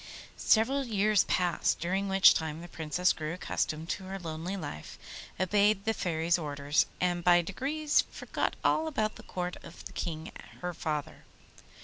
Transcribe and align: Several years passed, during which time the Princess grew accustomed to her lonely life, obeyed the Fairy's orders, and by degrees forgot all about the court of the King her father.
Several 0.35 0.83
years 0.83 1.25
passed, 1.25 1.79
during 1.79 2.07
which 2.09 2.33
time 2.33 2.61
the 2.61 2.67
Princess 2.67 3.13
grew 3.13 3.35
accustomed 3.35 3.87
to 3.89 4.05
her 4.05 4.17
lonely 4.17 4.57
life, 4.57 4.97
obeyed 5.39 5.85
the 5.85 5.93
Fairy's 5.93 6.39
orders, 6.39 6.87
and 6.99 7.23
by 7.23 7.43
degrees 7.43 8.03
forgot 8.09 8.55
all 8.63 8.87
about 8.87 9.13
the 9.15 9.21
court 9.29 9.57
of 9.61 9.85
the 9.85 9.93
King 9.93 10.31
her 10.61 10.73
father. 10.73 11.23